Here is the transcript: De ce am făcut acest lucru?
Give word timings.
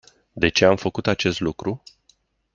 De 0.35 0.49
ce 0.49 0.65
am 0.65 0.75
făcut 0.75 1.07
acest 1.07 1.39
lucru? 1.39 1.83